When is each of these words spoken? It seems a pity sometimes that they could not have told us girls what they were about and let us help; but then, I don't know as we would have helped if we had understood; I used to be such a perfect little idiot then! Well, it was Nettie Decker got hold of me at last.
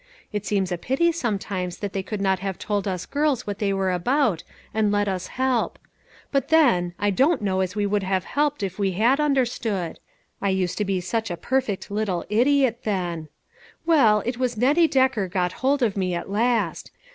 It 0.33 0.47
seems 0.47 0.71
a 0.71 0.79
pity 0.79 1.11
sometimes 1.11 1.77
that 1.77 1.93
they 1.93 2.01
could 2.01 2.21
not 2.21 2.39
have 2.39 2.57
told 2.57 2.87
us 2.87 3.05
girls 3.05 3.45
what 3.45 3.59
they 3.59 3.71
were 3.71 3.91
about 3.91 4.43
and 4.73 4.91
let 4.91 5.07
us 5.07 5.27
help; 5.27 5.77
but 6.31 6.47
then, 6.49 6.95
I 6.97 7.11
don't 7.11 7.39
know 7.39 7.59
as 7.59 7.75
we 7.75 7.85
would 7.85 8.01
have 8.01 8.23
helped 8.23 8.63
if 8.63 8.79
we 8.79 8.93
had 8.93 9.19
understood; 9.19 9.99
I 10.41 10.49
used 10.49 10.79
to 10.79 10.85
be 10.85 11.01
such 11.01 11.29
a 11.29 11.37
perfect 11.37 11.91
little 11.91 12.25
idiot 12.31 12.79
then! 12.83 13.29
Well, 13.85 14.23
it 14.25 14.39
was 14.39 14.57
Nettie 14.57 14.87
Decker 14.87 15.27
got 15.27 15.51
hold 15.61 15.83
of 15.83 15.95
me 15.95 16.15
at 16.15 16.31
last. 16.31 16.89